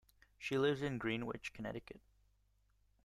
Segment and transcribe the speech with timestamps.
[0.39, 2.01] She lives in Greenwich, Connecticut.